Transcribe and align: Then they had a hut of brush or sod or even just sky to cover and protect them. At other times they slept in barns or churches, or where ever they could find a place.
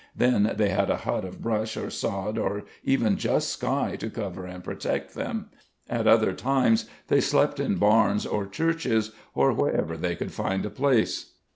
Then 0.15 0.53
they 0.57 0.69
had 0.69 0.89
a 0.89 0.97
hut 0.97 1.23
of 1.25 1.43
brush 1.43 1.77
or 1.77 1.91
sod 1.91 2.39
or 2.39 2.63
even 2.83 3.17
just 3.17 3.49
sky 3.49 3.95
to 3.99 4.09
cover 4.09 4.47
and 4.47 4.63
protect 4.63 5.13
them. 5.13 5.51
At 5.87 6.07
other 6.07 6.33
times 6.33 6.85
they 7.07 7.21
slept 7.21 7.59
in 7.59 7.75
barns 7.75 8.25
or 8.25 8.47
churches, 8.47 9.11
or 9.35 9.53
where 9.53 9.73
ever 9.77 9.95
they 9.95 10.15
could 10.15 10.31
find 10.33 10.65
a 10.65 10.71
place. 10.71 11.33